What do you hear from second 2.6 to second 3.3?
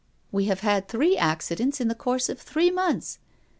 months.